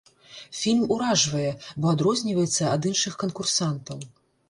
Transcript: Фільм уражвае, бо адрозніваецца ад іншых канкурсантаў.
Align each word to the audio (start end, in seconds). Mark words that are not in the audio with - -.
Фільм 0.59 0.81
уражвае, 0.95 1.51
бо 1.85 1.93
адрозніваецца 1.93 2.73
ад 2.75 2.91
іншых 2.93 3.23
канкурсантаў. 3.25 4.07